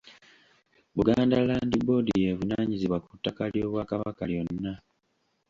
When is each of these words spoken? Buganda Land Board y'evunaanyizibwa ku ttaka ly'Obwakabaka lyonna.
Buganda 0.95 1.35
Land 1.47 1.73
Board 1.85 2.07
y'evunaanyizibwa 2.21 2.97
ku 3.05 3.11
ttaka 3.17 3.43
ly'Obwakabaka 3.51 4.21
lyonna. 4.29 4.73